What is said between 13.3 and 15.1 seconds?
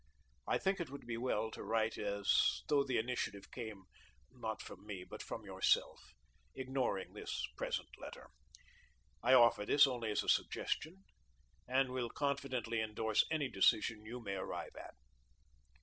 decision you may arrive at."